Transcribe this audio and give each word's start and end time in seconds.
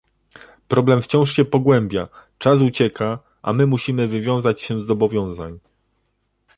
Problem 0.67 1.01
wciąż 1.01 1.31
się 1.33 1.45
pogłębia, 1.45 2.07
czas 2.37 2.61
ucieka, 2.61 3.19
a 3.41 3.53
my 3.53 3.67
musimy 3.67 4.07
wywiązać 4.07 4.61
się 4.61 4.79
z 4.79 4.85
zobowiązań 4.85 5.59